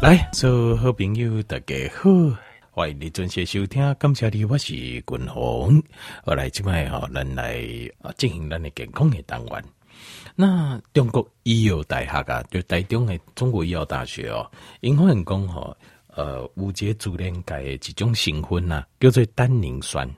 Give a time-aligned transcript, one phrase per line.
[0.00, 2.08] 来，所有好朋友大家好，
[2.70, 3.82] 欢迎你准时收听。
[3.94, 5.82] 感谢你，我是君鸿。
[6.24, 7.66] 我来这边哈，咱来
[8.00, 9.64] 啊进行咱的健康的单元。
[10.36, 14.48] 那中国医药大学啊，就台中的中国医药大学哦，
[14.82, 15.76] 因为讲吼，
[16.14, 20.08] 呃，有节自然界的一种成分呐，叫做单宁酸。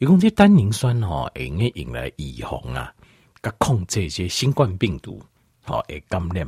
[0.00, 2.92] 伊讲这单宁酸哦，会用来用来预防啊，
[3.40, 5.22] 甲控制这些新冠病毒。
[5.64, 6.44] 好，诶，感染。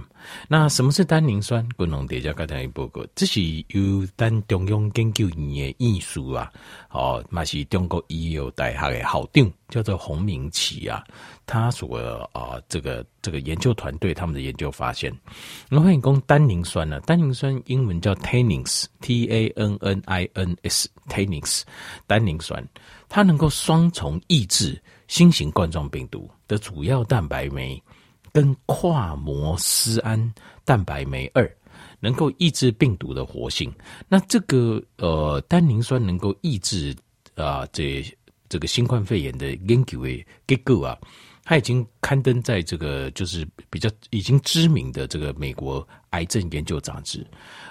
[0.48, 1.66] 那什么是单宁酸？
[1.76, 6.50] 共同大家刚才报告，这是由咱中央研究院的院士啊，
[6.90, 11.04] 哦，嘛是中国医药大学的校长，叫做洪明奇啊，
[11.46, 11.96] 他所
[12.32, 15.16] 啊、这个这个研究团队他们的研究发现，
[15.70, 21.62] 我们讲单宁酸呢，单宁酸英文叫 tannins，t a n n i n s，tannins，
[22.08, 22.66] 单宁酸，
[23.08, 27.80] 它能够双重抑制新型冠状病毒的主要蛋白酶。
[28.34, 30.34] 跟跨膜丝胺
[30.64, 31.48] 蛋白酶二
[32.00, 33.72] 能够抑制病毒的活性，
[34.08, 36.94] 那这个呃单宁酸能够抑制
[37.36, 38.04] 啊、这
[38.48, 40.98] 这个新冠肺炎的研究的结果啊，
[41.44, 47.24] 它已经刊登在这个就是比较已经知名的这个美国癌症研究杂志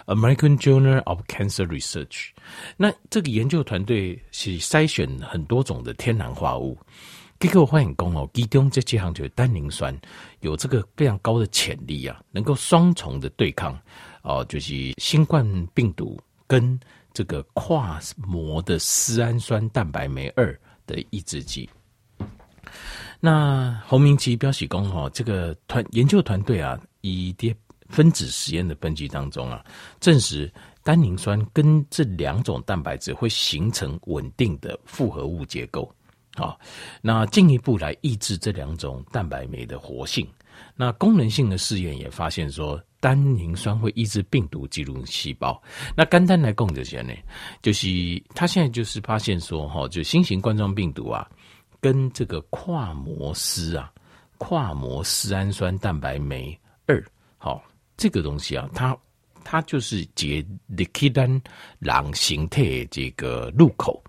[0.05, 2.29] American Journal of Cancer Research。
[2.77, 6.77] 那这个研究团队是筛选很多种的天然化物。
[7.43, 9.93] 结果发现讲哦，其中这几项就是单宁酸
[10.39, 13.77] 有这个非常高的潜力啊，能够双重的对抗
[14.21, 16.79] 哦，就是新冠病毒跟
[17.11, 21.69] 这个跨膜的丝胺酸蛋白酶二的抑制剂。
[23.19, 27.53] 那洪明奇表示讲哦，这个团研究团队啊，以啲
[27.89, 29.61] 分子实验的分析当中啊，
[29.99, 30.49] 证实
[30.81, 35.93] 单宁酸跟这两种蛋白质会形成稳定的复合物结构。
[36.35, 36.59] 好，
[37.01, 40.27] 那进一步来抑制这两种蛋白酶的活性。
[40.75, 45.61] 那功能性的试验也发现说，单宁酸会抑制病毒进入细胞。
[45.95, 47.13] 那肝单来供这些呢，
[47.61, 47.87] 就是
[48.33, 51.29] 他现在就是发现说，哈，就新型冠状病毒啊，
[51.79, 53.91] 跟这个跨膜丝啊，
[54.37, 57.03] 跨膜丝氨酸蛋白酶二，
[57.37, 57.63] 好，
[57.95, 58.97] 这个东西啊，它
[59.43, 61.41] 它就是结立体单
[61.79, 64.02] 囊形态这个入口。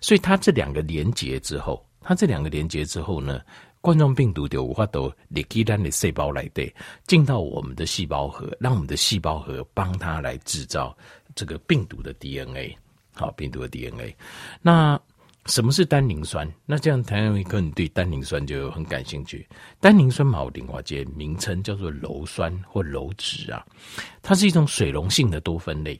[0.00, 3.40] 所以它这两个连接之后，它这两个连接之后呢，
[3.80, 6.74] 冠状病毒就无法度立体单的细胞来对
[7.06, 10.96] 进到我们的细胞核，让我们的细胞核帮它来制造
[11.34, 12.76] 这个病毒的 DNA，
[13.14, 14.14] 好，病毒的 DNA。
[14.60, 15.00] 那
[15.46, 16.52] 什么是单宁酸？
[16.64, 19.46] 那这样台湾可能对单宁酸就很感兴趣。
[19.78, 23.64] 单宁酸某另外接名称叫做鞣酸或鞣质啊，
[24.22, 25.96] 它是一种水溶性的多酚类。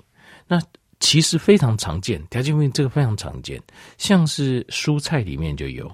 [0.49, 0.61] 那
[1.01, 3.63] 其实非常常见，条件问这个非常常见，
[3.99, 5.91] 像是蔬菜里面就有，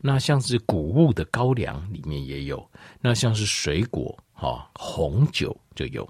[0.00, 2.68] 那像是谷物的高粱里面也有，
[3.00, 6.08] 那像是水果哈红酒就有。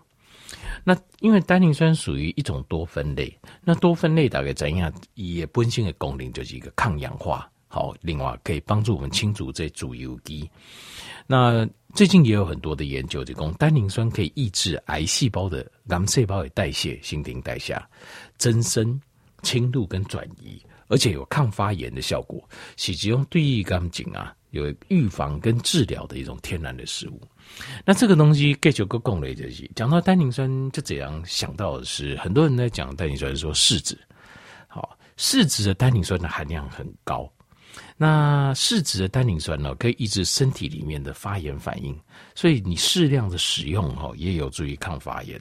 [0.84, 4.90] 那因为单宁酸属于一种多酚类，那多酚类大概怎样？
[5.14, 10.48] 也本性的功能就是一个抗氧化，好，另外可以帮助我们清除这主油基。
[11.26, 17.78] 那最近也有很多的研究，就讲单宁酸可以抑制癌细胞的癌细胞的代谢、新陈代谢、
[18.38, 19.00] 增生、
[19.42, 22.42] 侵入跟转移，而且有抗发炎的效果，
[22.76, 27.20] 是只用对乙肝菌啊，有预防跟治疗的一种天然的食物。
[27.84, 33.98] 那这个东西给九个共类这些，讲到单宁酸就怎样想到的是，很多人在讲单宁酸说柿子，
[34.66, 37.30] 好，柿子的单宁酸的含量很高。
[37.96, 41.98] 那柿子的单宁酸呢，可以抑制身体里面的发炎反应，
[42.34, 45.40] 所以你适量的使用哦，也有助于抗发炎。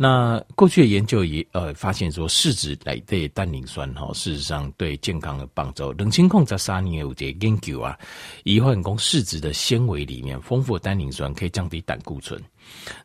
[0.00, 5.92] 那过去的研究也呃发现说，试纸来对单磷酸哈，事实上对健康的帮助。
[5.94, 7.98] 冷清控在三年有这研究啊，
[8.44, 12.40] 以换工试纸的纤维里面丰富的单磷酸可以降低胆固醇。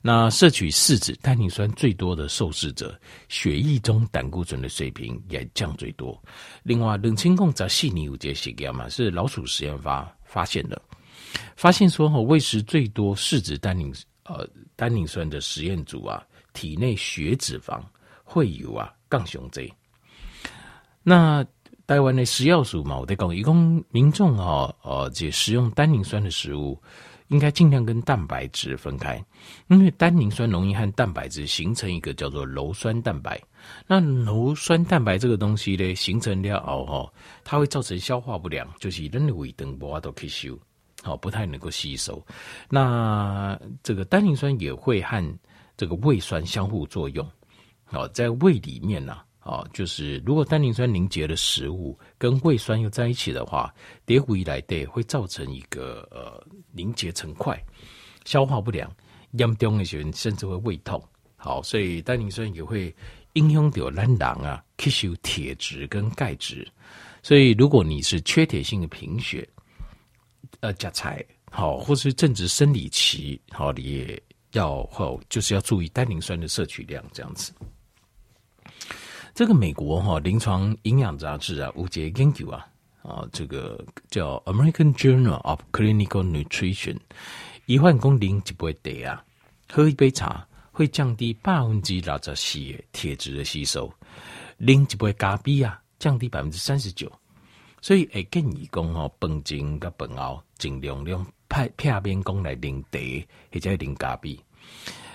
[0.04, 2.96] 那摄取试纸单磷酸最多的受试者，
[3.28, 6.22] 血液中胆固醇的水平也降最多。
[6.62, 10.80] 另外，冷清控在细腻有这实验嘛，是老鼠实验发发现的，
[11.56, 13.92] 发现说哈，喂食最多试纸单磷
[14.26, 16.24] 呃单磷酸的实验组啊。
[16.54, 17.82] 体内血脂肪
[18.24, 19.72] 会有啊降熊贼。
[21.04, 21.46] 那
[21.86, 26.82] 台湾的食药署嘛，我在讲，一共民众啊，呃，这食用单宁酸的食物，
[27.28, 29.22] 应该尽量跟蛋白质分开，
[29.68, 33.40] 因为单宁酸容易和蛋白质形成一个叫做鞣酸蛋白。
[33.86, 37.12] 那鞣酸蛋白这个东西呢，形成了哦，
[37.44, 40.60] 它会造成消化不良，就是人的胃肠无法度吸收，
[41.02, 42.26] 好，不太能够吸收。
[42.70, 45.22] 那这个单宁酸也会和
[45.76, 47.28] 这个胃酸相互作用，
[47.90, 53.74] 哦，在胃里面呢，哦，就是如果单宁酸凝结的食物跟胃酸又在一起的话，
[54.06, 57.60] 叠回来的会造成一个呃凝结成块，
[58.26, 58.90] 消化不良，
[59.32, 61.04] 严重的时候甚至会胃痛，
[61.36, 62.96] 好，所以单宁酸也会
[63.34, 66.68] 影响到咱人啊吸收铁质跟钙质。
[67.22, 69.48] 所以如果你是缺铁性的贫血，
[70.60, 74.24] 呃，加菜好，或是正值生理期，好，你也
[74.54, 77.54] 要好，就是要注意单磷酸的摄取量这样子。
[79.36, 82.68] 这个美国哈临床营养杂志啊，有一个研究啊，
[83.02, 86.98] 啊，这个叫 American Journal of Clinical Nutrition，
[87.66, 88.74] 一万公斤一杯
[89.04, 89.26] 茶啊，
[89.72, 93.92] 喝一杯茶会降低百分之六十四的铁质的吸收，
[94.60, 97.12] 啉一杯咖啡啊，降低百分之三十九。
[97.82, 104.36] 所以会建议讲吼，饭前甲本后尽量用派片面讲来啉茶或者啉咖啡。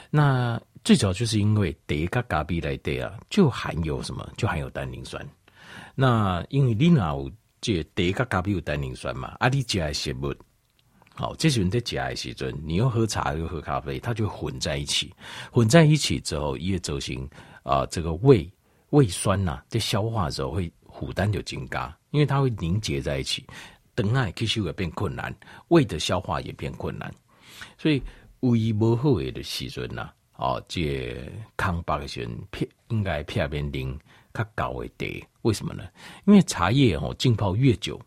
[0.08, 4.24] 那最早就是因为茶跟咖啡来对啊，就含有什么？
[4.36, 5.26] 就含有单宁酸。
[5.96, 7.28] 那因为你有
[7.60, 10.32] 这茶跟咖啡有单宁酸嘛，啊，你加食物，
[11.12, 15.12] 好，这时候你在加的时阵，你又喝茶又喝咖啡，它就混在一起，
[15.50, 17.28] 混在一起之后，一夜走行
[17.64, 18.48] 啊，这个胃
[18.90, 23.44] 胃酸呐、啊，在消化的时候会负担就增加，因为它会凝结在一起，
[23.98, 25.34] 等下吸收也变困难，
[25.68, 27.12] 胃的消化也变困难，
[27.76, 28.00] 所以
[28.38, 30.12] 胃不好的时阵呐。
[30.36, 33.98] 哦，这康巴的选片应该片边零
[34.32, 35.82] 较高为低，为什么呢？
[36.26, 38.00] 因为茶叶哦浸泡越久，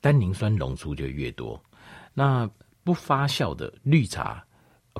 [0.00, 1.62] 单宁酸溶出就越多。
[2.14, 2.48] 那
[2.82, 4.42] 不发酵的绿茶，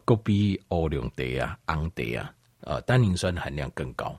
[0.05, 4.15] 搁比乌龙茶啊、红茶啊，呃，单宁酸含量更高。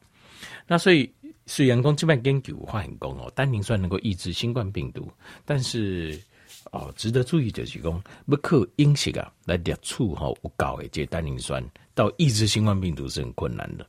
[0.65, 1.13] 那所以
[1.49, 5.11] 虽然讲这边研究发现讲哦，单宁酸能够抑制新冠病毒，
[5.43, 6.21] 但是。
[6.71, 11.63] 哦，值得注意的是讲，不靠饮食啊来摄取哈有高的这单宁酸，
[11.95, 13.87] 到抑制新冠病毒是很困难的。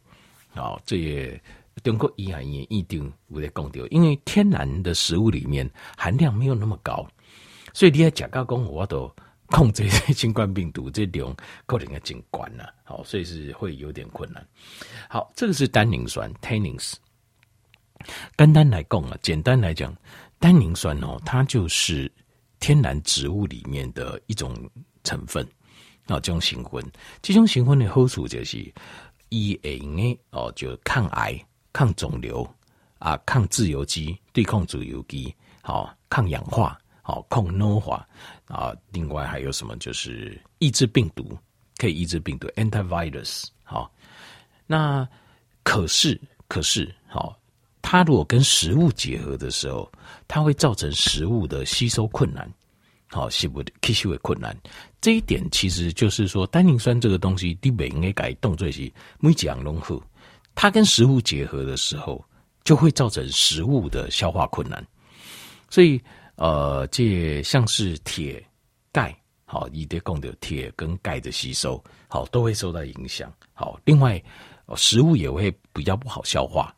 [0.51, 1.43] 好，这也
[1.83, 7.07] 中国医学院一定有在讲到，因为天然的食物里面含量没有那么高，
[7.75, 9.13] 所以你要假高工，我都
[9.47, 11.37] 控制新冠病毒这种
[11.67, 12.73] 可能要进关了。
[12.85, 14.47] 好，所以是会有点困难。
[15.09, 16.95] 好，这个是单宁酸 （tannins）。
[18.37, 19.95] 单来讲啊，简单来讲，
[20.39, 22.11] 单宁酸哦，它就是。
[22.63, 24.55] 天然植物里面的一种
[25.03, 25.43] 成分，
[26.09, 26.85] 啊，这种成分，
[27.23, 28.71] 这种成分的好处就是，
[29.31, 31.43] 伊会用的哦，就抗癌、
[31.73, 32.47] 抗肿瘤
[32.99, 38.07] 啊、抗自由基、对抗自由基，好，抗氧化，好，抗老化
[38.45, 38.77] 啊。
[38.93, 39.75] 另外还有什么？
[39.79, 41.35] 就是抑制病毒，
[41.79, 43.47] 可以抑制病毒，antivirus。
[43.65, 43.91] 好，
[44.67, 45.09] 那
[45.63, 47.40] 可是，可是，好。
[47.91, 49.91] 它如果跟食物结合的时候，
[50.29, 52.49] 它会造成食物的吸收困难，
[53.09, 54.57] 好，吸不吸收的困难。
[55.01, 60.01] 这一点其实就是说，单宁酸这个东西，你不应该改动作是每几样融合，
[60.55, 62.25] 它跟食物结合的时候，
[62.63, 64.87] 就会造成食物的消化困难。
[65.69, 66.01] 所以，
[66.37, 68.41] 呃，这像是铁、
[68.93, 69.13] 钙，
[69.45, 73.33] 好，你得供的铁跟钙的吸收，好，都会受到影响。
[73.53, 74.23] 好，另外，
[74.77, 76.73] 食物也会比较不好消化。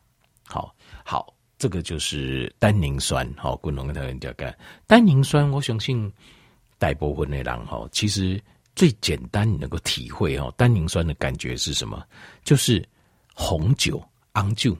[0.47, 0.73] 好。
[1.03, 3.31] 好，这个就是单宁酸。
[3.37, 4.53] 好，共同跟大家讲，
[4.87, 6.11] 单宁酸，我相信
[6.77, 8.41] 大部分的人哈，其实
[8.75, 12.03] 最简单你能够体会哦，单宁酸的感觉是什么？
[12.43, 12.83] 就是
[13.33, 14.03] 红酒、
[14.33, 14.77] 红酒、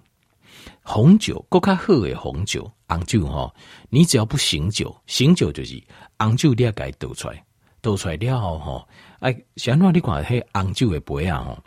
[0.82, 3.54] 红酒，够卡喝的红酒、红酒哈。
[3.90, 5.82] 你只要不醒酒，醒酒就是
[6.18, 7.44] 红酒，你要给倒出来，
[7.82, 8.88] 倒出来了后哈，
[9.20, 11.64] 哎，像那你看黑红酒的杯啊哈。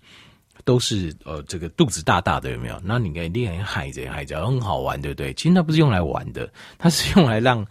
[0.66, 2.76] 都是呃，这个肚子大大的有没有？
[2.82, 5.32] 那你可以练海贼，海贼很好玩，对不对？
[5.34, 7.64] 其实它不是用来玩的，它是用来让，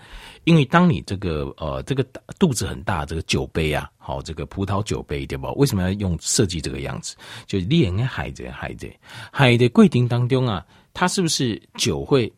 [0.45, 2.01] 因为当你这个呃这个
[2.39, 5.51] 肚子很大，这个酒杯啊，好，这个葡萄酒杯对吧？
[5.57, 7.17] 为什么要用设计这个样子？
[7.45, 8.97] 就练海贼，海贼，
[9.29, 12.31] 海的规定当中啊，它是不是酒会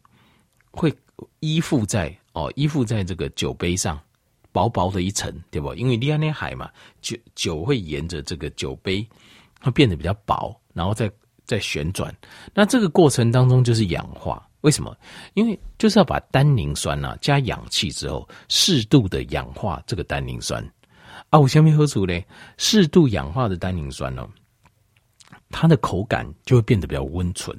[0.72, 0.92] 会
[1.40, 4.02] 依附在哦依附在这个酒杯上，
[4.52, 5.76] 薄薄的一层，对吧？
[5.76, 6.68] 因为练那海嘛，
[7.00, 9.08] 酒酒会沿着这个酒杯。
[9.62, 11.12] 会变得比较薄，然后再
[11.46, 12.14] 再旋转。
[12.54, 14.44] 那这个过程当中就是氧化。
[14.62, 14.98] 为什么？
[15.36, 20.62] 因为就是要把单宁酸啊加氧气之后，适度的氧化这个单宁酸
[21.30, 21.40] 啊。
[21.40, 22.26] 我下面喝出嘞，
[22.58, 24.28] 适度氧化的单宁酸呢，
[25.50, 27.56] 它的口感就会变得比较温醇，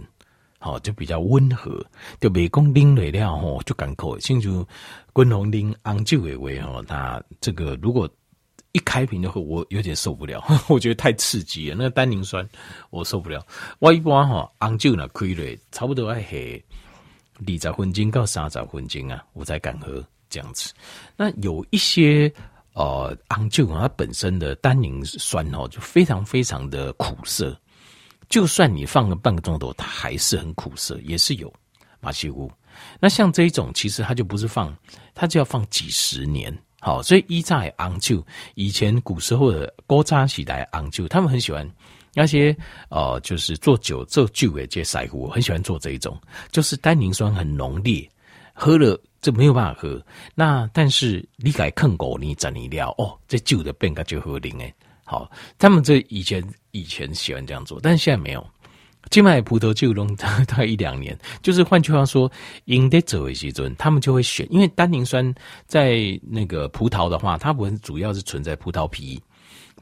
[0.58, 1.82] 好，就比较温和。
[2.20, 4.66] 就美工拎来料吼，就港口，清楚。
[5.12, 8.08] 滚红拎昂酒的味吼，它这个如果。
[8.72, 11.76] 一开瓶就喝，我有点受不了， 我觉得太刺激了。
[11.76, 12.46] 那个单宁酸
[12.90, 13.44] 我受不了。
[13.78, 16.62] 我一般哈，红酒呢开了差不多要喝
[17.46, 20.72] 二十分钟到三十分钟啊，我才敢喝这样子。
[21.16, 22.30] 那有一些
[22.74, 27.58] 呃红酒它本身的单宁酸哦，就非常非常的苦涩，
[28.28, 31.52] 就算你放个半个钟头，它还是很苦涩，也是有
[32.00, 32.50] 马西乌。
[33.00, 34.76] 那像这一种，其实它就不是放，
[35.14, 36.56] 它就要放几十年。
[36.80, 41.68] 好，所以以前红酒，以前古时候的古早时代红酒，他们很喜欢
[42.14, 42.56] 那些
[42.88, 46.16] 呃，就是做酒做酒的这些师傅，很喜欢做这一种，
[46.52, 48.08] 就是单宁酸很浓烈，
[48.52, 50.00] 喝了就没有办法喝。
[50.34, 54.72] 那但是你改坑狗，你整理料哦，这酒的变个就喝灵诶。
[55.04, 58.46] 好，他们这以前以前喜欢这样做，但是现在没有。
[59.10, 62.30] 金麦葡萄酒龙大概一两年， 就是换句话说，
[62.66, 65.34] 应得走为基准，他们就会选，因为单宁酸
[65.66, 69.20] 在那个葡萄的话，它不主要是存在葡萄皮、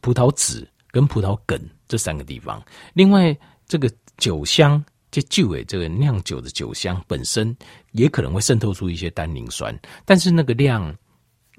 [0.00, 2.62] 葡萄籽跟葡萄梗这三个地方。
[2.94, 7.54] 另外，这个酒香，这酒诶，这个酿酒的酒香本身
[7.92, 10.94] 也可能会渗透出一些单宁酸，但是那个量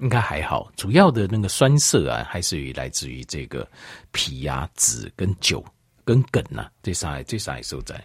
[0.00, 3.68] 应该还好，主要的那个酸涩啊，还是来自于这个
[4.12, 5.64] 皮啊、籽跟酒。
[6.08, 8.02] 跟梗呐、啊，这三这三所在。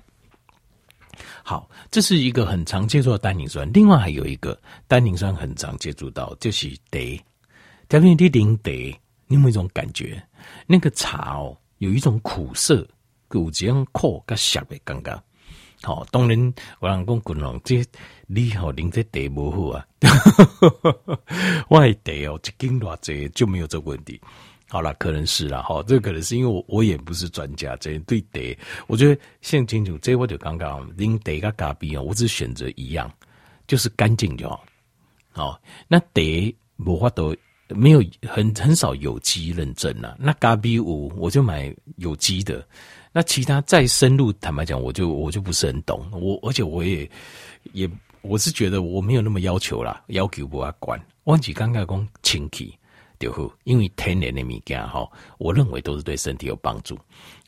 [1.41, 3.69] 好，这是一个很常接触的单宁酸。
[3.71, 6.99] 另外还有一个单宁酸很常接触到，就是茶。
[7.87, 10.21] 特别你啉茶，你有没一种感觉？
[10.67, 12.85] 那个茶哦，有一种苦涩，
[13.31, 15.23] 有这样苦跟涩的感觉。
[15.81, 17.85] 好，当然我人讲滚龙，这
[18.27, 19.87] 你好啉这茶不好啊。
[21.69, 24.19] 我的茶哦，一斤多这就没有这个问题。
[24.73, 33.07] 好了，可能是了哈，这可能是因为我我也不是专家，这对得，我觉得现在清楚，这我就刚刚拎得个咖啡啊，我只选择一样，
[33.67, 34.65] 就是干净就好。
[35.31, 37.35] 好，那得无法都
[37.67, 42.67] 没有很很少有机认证了，那咖啡五我就买有机的，
[43.11, 47.07] 那其他再深入坦白讲，我就我就不是很懂，我而且我也
[47.73, 47.87] 也
[48.23, 52.75] 我是觉得我没有那么要求啦，要求不要管，忘记刚刚讲清气。
[53.63, 56.97] 因为天然的物件哈，我认为都是对身体有帮助，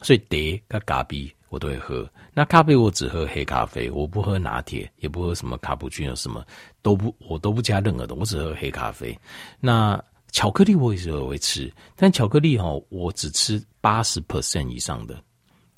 [0.01, 2.09] 所以茶跟咖啡我都会喝。
[2.33, 6.45] 那咖啡我只喝黑咖啡，我不喝拿铁，也不喝什么卡布奇诺，什么
[6.81, 9.17] 都不，我都不加任何的，我只喝黑咖啡。
[9.59, 10.01] 那
[10.31, 15.17] 巧克力我也是会吃，但巧克力哈，我只吃八十 percent 以上的，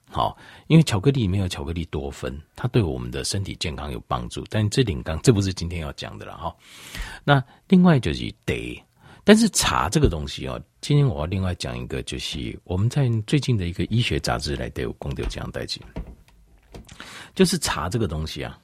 [0.10, 0.36] 好，
[0.68, 4.44] 因为巧克力没有巧克力多酚，它对我们的身体健康有帮助。
[4.50, 6.56] 但这点刚这不是今天要讲的了哈。
[7.24, 8.84] 那另外就是茶。
[9.28, 15.82] 但是茶这个东西哦，今天我要另外讲一个，就是我们在最近的一个医学杂志来对我公掉这样代志，
[17.36, 18.58] 就是茶这个东西啊，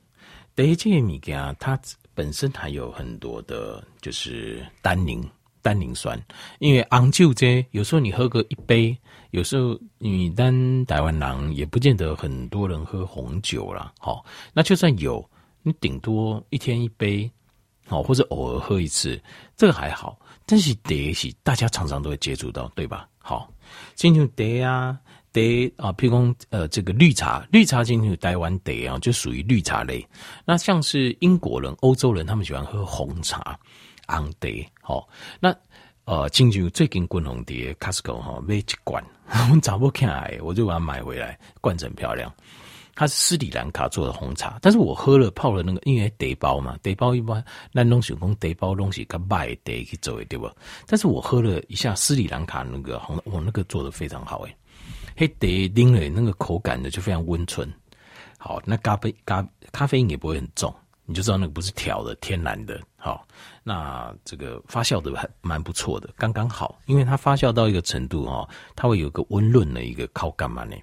[0.56, 1.78] 第一件物件它
[2.14, 5.22] 本身还有很多的，就是单宁
[5.62, 6.18] 单宁酸，
[6.60, 8.98] 因为红酒这有时候你喝个一杯，
[9.32, 13.92] 有时候你单台湾人也不见得很多人喝红酒啦。
[14.00, 15.30] 好，那就算有，
[15.62, 17.30] 你顶多一天一杯，
[17.86, 19.22] 好，或者偶尔喝一次，
[19.56, 20.18] 这个还好。
[20.46, 23.08] 但是茶是大家常常都会接触到，对吧？
[23.18, 23.50] 好，
[23.96, 25.00] 进入茶啊，
[25.32, 25.42] 茶
[25.78, 30.06] 啊，譬如讲呃，这个绿茶，绿茶进入台湾茶啊，就属于绿茶类。
[30.46, 33.58] 那像是英国人、欧洲人，他们喜欢喝红茶，
[34.08, 34.48] 红茶。
[34.82, 35.08] 好，
[35.40, 35.56] 那
[36.06, 39.02] 呃，进入最近滚红茶，Costco 哈买一罐，
[39.52, 42.30] 我找不看来，我就把它买回来，罐子很漂亮。
[42.96, 50.54] 它是斯里兰卡做的红茶，但是我喝了泡了那个，因为茶包嘛，茶包一般那东西讲茶包东西跟卖茶去做对吧？
[50.86, 54.56] 但是我喝了一下斯里兰卡那个红，我那个做的非常好诶，
[55.18, 57.68] 黑茶拎了那个口感呢就非常温醇。
[58.38, 60.74] 好，那咖啡咖咖啡因也不会很重，
[61.06, 62.80] 你就知道那个不是调的，天然的。
[62.98, 63.26] 好，
[63.64, 70.76] 那这个发酵的还蛮不错的，刚刚好，因为它发酵到一个程度哦，它会有个温润的一个口感嘛呢。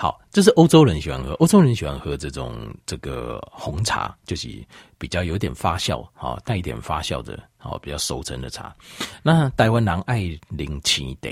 [0.00, 4.48] 好，这是欧洲人喜欢喝，欧洲人喜欢喝这种这个红茶，就是
[4.96, 8.74] 比较有点发酵，哈，带一点发酵的，好，比较熟成的茶。
[9.22, 11.28] 那台湾人爱零七茶，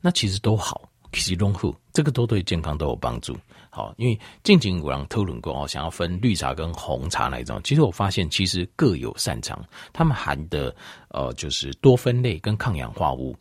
[0.00, 3.36] 那其实都好，其实都好，这个都对健康都有帮助。
[3.68, 10.74] 好，因为近景五郎讨论过哦，想要分绿茶跟红茶那一种，其实我发现其实各有擅长，他们含的
[11.08, 13.36] 呃就是多酚类跟抗氧化物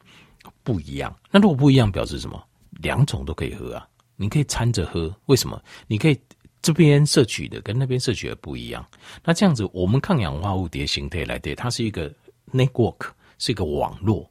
[0.63, 1.15] 不一样。
[1.31, 2.43] 那如果不一样，表示什么？
[2.81, 3.87] 两种都可以喝啊。
[4.15, 5.61] 你可以掺着喝，为什么？
[5.87, 6.19] 你可以
[6.61, 8.85] 这边摄取的跟那边摄取的不一样。
[9.23, 12.11] 那这样子，我们抗氧化物的形态来对，它是一个
[12.51, 13.07] network，
[13.37, 14.29] 是一个网络，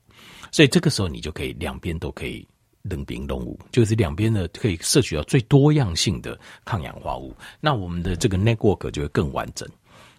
[0.51, 2.47] 所以这个时候你就可以两边都可以
[2.83, 7.35] 冷冰动物，就是两边的可以摄取到最多样性的抗氧化物。
[7.61, 9.69] 那我们的这个 network 就会更完整。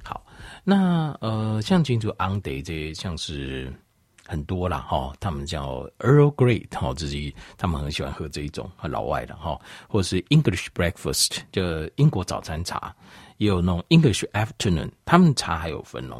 [0.03, 0.25] 好，
[0.63, 3.73] 那呃，像清楚 on day 这些像是。
[4.27, 11.61] 很多啦，哈，他们叫 Earl Grey，哈，自己他们很喜欢喝这一种，老外的哈，或是 English Breakfast，就
[11.95, 12.93] 英国早餐茶，
[13.37, 16.19] 也有那种 English Afternoon，他们茶还有分哦，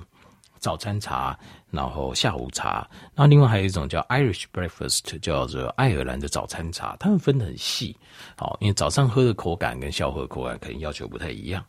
[0.60, 1.38] 早餐茶，
[1.72, 7.98] 然后下午茶，那另外还有一种叫 Irish Breakfast，叫做爱尔兰的早餐茶，他们分得很细，
[8.38, 11.66] 好，因为早上喝的口感跟下午喝的口感可能要求不太一样。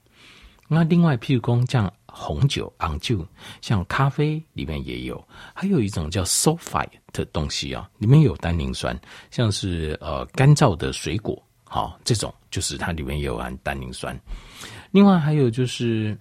[0.68, 3.26] 那另外，譬如说像红酒、红酒，
[3.60, 8.98] 像咖啡里面也有，还有一种叫 sulfite 的东西啊，里面有单宁酸，
[9.30, 14.18] 像是呃干燥的水果，好、哦，这种就是它里面也有含单宁酸。
[14.92, 16.16] 另外还有就是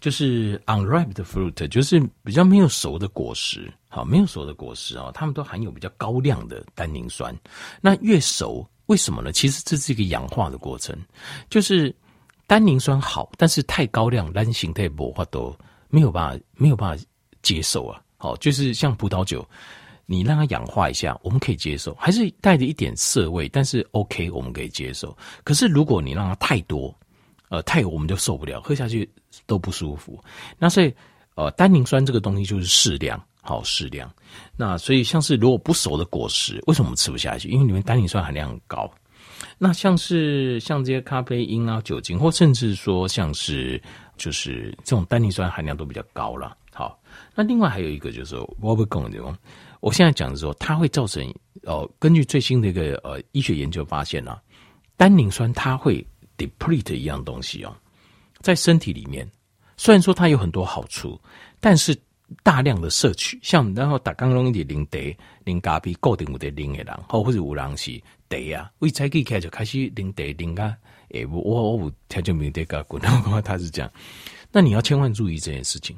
[0.00, 7.32] 就是 unripe 的 fruit，就是比较没有熟的果实，好，没有熟的果实啊，它们都含有比较高量的单宁酸。
[7.80, 9.30] 那越熟，为什么呢？
[9.30, 10.98] 其实这是一个氧化的过程，
[11.48, 11.94] 就是
[12.50, 15.56] 单宁酸好，但是太高量，单形态薄化都
[15.88, 17.04] 没有办法，没有办法
[17.42, 18.02] 接受啊。
[18.16, 19.48] 好，就是像葡萄酒，
[20.04, 25.16] 你让它氧化一下，我们可以接受，还是带着一点涩味，但是 OK，我们可以接受。
[25.44, 26.92] 可是如果你让它太多，
[27.50, 29.08] 呃，太我们就受不了，喝下去
[29.46, 30.20] 都不舒服。
[30.58, 30.92] 那所以，
[31.36, 34.12] 呃，单宁酸这个东西就是适量，好适量。
[34.56, 37.48] 那所以像是如果不熟的果实，为什么我们吃不下去？
[37.48, 38.92] 因为里面单宁酸含量很高。
[39.58, 43.80] 那像是像这些咖啡因啊、酒精，或甚至说像是
[44.16, 46.56] 就是这种单宁酸含量都比较高了。
[46.72, 47.00] 好，
[47.34, 49.38] 那另外还有一个就是我不讲的，
[49.80, 51.22] 我现在讲的时候，它会造成
[51.64, 54.40] 哦、根据最新的一个呃医学研究发现啊，
[54.96, 56.06] 单宁酸它会。
[56.40, 57.76] deplete 一样东西哦，
[58.40, 59.30] 在身体里面，
[59.76, 61.20] 虽然说它有很多好处，
[61.60, 61.94] 但是
[62.42, 70.76] 大量的摄取，像然后打刚刚的零得零咖啡固定有的零的人，或或者有人是得啊，为才可以开始开始零得零啊，
[71.10, 73.90] 诶，我我我他就没得个滚， 然后他是这样，
[74.52, 75.96] 那你要千万注意这件事情。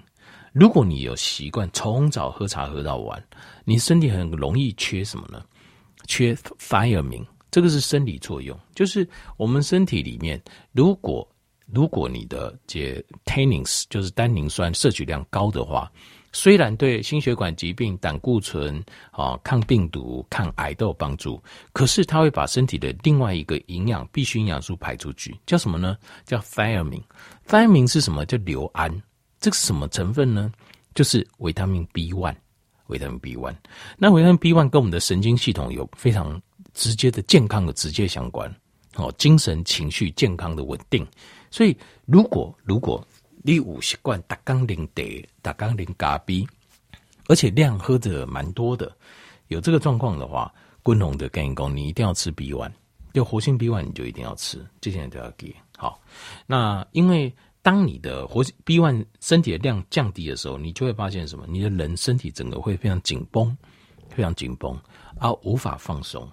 [0.52, 3.22] 如果你有习惯从早喝茶喝到晚，
[3.64, 5.42] 你身体很容易缺什么呢？
[6.06, 7.24] 缺 thiamine。
[7.50, 10.40] 这个是生理作用，就是我们身体里面，
[10.72, 11.28] 如果
[11.66, 15.92] 如果你的这 tannins 就是单宁酸摄取量高的话，
[16.32, 21.40] 虽然对心血管疾病、胆固醇啊、抗病毒、抗癌都有帮助，
[21.72, 25.96] 可是它会把身体的另外一个营养必需营养素排出去，叫什么呢？
[26.24, 27.02] 叫 thiamine。
[27.46, 28.24] thiamine 是什么？
[28.26, 28.90] 叫硫胺。
[29.38, 30.50] 这个是什么成分呢？
[30.94, 32.36] 就是维他命 B one。
[32.88, 33.54] 维他命 B one。
[33.98, 36.40] 那维他命 B one 跟我们的神经系统有非常。
[36.74, 38.50] 直接的健康的直接相关，
[38.94, 41.06] 哦，精神情绪健康的稳定。
[41.50, 43.06] 所以，如果如果
[43.42, 45.02] 你有习惯打刚零茶、
[45.42, 46.46] 打刚零咖啡，
[47.28, 48.90] 而且量喝的蛮多的，
[49.48, 50.52] 有这个状况的话，
[50.82, 52.70] 滚龙的跟你讲，你一定要吃 B one，
[53.12, 55.54] 就活性 B one，你就一定要吃，这些都要给。
[55.76, 56.00] 好，
[56.46, 61.44] 那因为当你的活性 B one 身体的量降低的时候，你就会发现什么？
[61.48, 63.56] 你的人身体整个会非常紧绷，
[64.08, 64.78] 非常紧绷，
[65.18, 66.28] 而无法放松。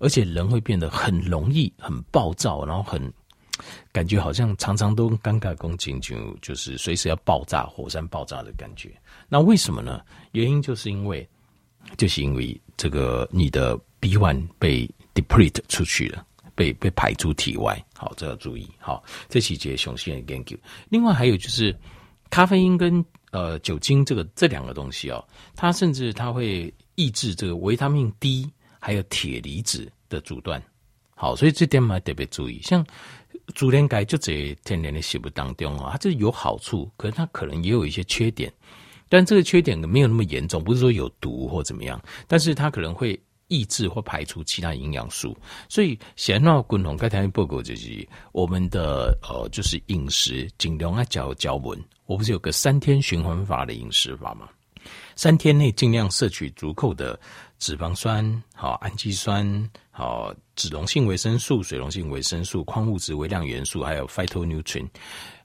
[0.00, 3.12] 而且人会变得很容易很暴躁，然后很
[3.92, 8.90] 感觉好像常常都尴尬恭敬，就就是随时要爆炸，火山爆炸的感觉。
[9.28, 10.00] 那为什么呢？
[10.32, 11.28] 原因就是因为
[11.96, 17.78] 就是因为这个你的 B1 被 deplete 出去了，被被排出体外。
[17.94, 18.68] 好，这要注意。
[18.78, 20.56] 好，这期节雄性的研究。
[20.88, 21.76] 另外还有就是
[22.30, 28.50] 咖啡因跟呃酒精这个这两个东西哦，它甚至它会抑制这个维他命 D。
[28.80, 30.62] 还有铁离子的阻断，
[31.16, 32.60] 好，所以这点嘛特别注意。
[32.62, 32.86] 像
[33.54, 38.52] 猪连钙就这天然的食物当中啊，它这有好处，可是它可能也有一些缺点。
[39.08, 45.34] 但这个缺点没有那么严重，不是说有毒或怎么样，但是它可能会抑制或排除其他营养素。
[45.68, 51.82] 所以，先要共同该谈报告就是我们的呃，就是饮食尽量要嚼嚼稳。
[52.04, 54.46] 我不是有个三天循环法的饮食法吗？
[55.16, 57.18] 三天内尽量摄取足够的。
[57.58, 64.88] 脂肪酸、好氨基酸、好脂溶性维生素、水溶性维生素、矿物质、微量元素，还有 phytonutrient，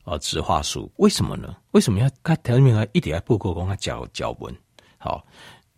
[0.06, 0.92] 呃，植化素。
[0.98, 1.56] 为什么呢？
[1.72, 4.56] 为什么要它条件要一点还不够光它脚脚温？
[4.98, 5.26] 好，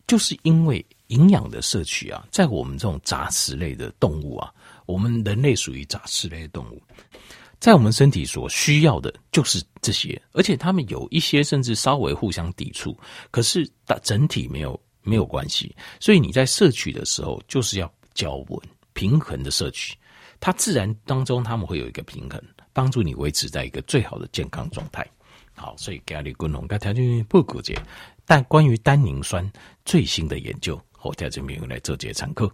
[0.08, 4.54] 就是因为营养的摄取啊，在我们这种杂食类的动物啊，
[4.86, 6.82] 我们人类属于杂食类的动物，
[7.60, 12.96] 在我们身体所需要的就是这些，而且它们有一些甚至稍微互相抵触，
[13.32, 14.78] 可是大整体没有。
[15.06, 18.60] 没有关系，所以你在摄取的时候就是要较稳、
[18.94, 19.96] 平衡的摄取，
[20.40, 22.42] 它自然当中他们会有一个平衡，
[22.74, 25.06] 帮助你维持在一个最好的健康状态。
[25.54, 27.80] 好，所以给你共同该条件不骨节，
[28.26, 29.50] 但关于单宁酸
[29.86, 32.52] 最新的研究，我在这边用来做节参考。